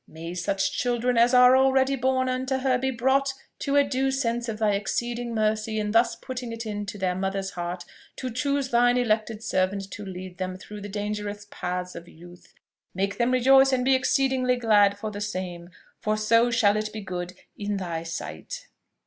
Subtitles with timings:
[0.07, 4.49] May such children as are already born unto her be brought to a due sense
[4.49, 7.85] of thy exceeding mercy in thus putting it into their mother's heart
[8.15, 12.51] to choose thine elected servant to lead them through the dangerous paths of youth;
[12.95, 15.69] make them rejoice and be exceeding glad for the same,
[15.99, 18.69] for so shall it be good in thy sight!"